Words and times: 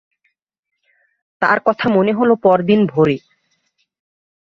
তার 1.41 1.57
কথা 1.65 1.85
মনে 1.89 2.11
হল 2.13 2.29
পরদিন 2.43 2.81
ভোরে। 2.85 3.17